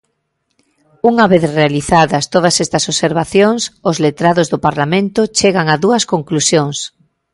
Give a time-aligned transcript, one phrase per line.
[1.09, 6.77] Unha vez realizadas todas estas observacións, os letrados do Parlamento chegan a dúas conclusións.